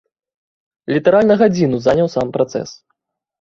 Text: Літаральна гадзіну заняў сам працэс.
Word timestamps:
Літаральна 0.93 1.33
гадзіну 1.41 1.77
заняў 1.89 2.11
сам 2.15 2.33
працэс. 2.39 2.69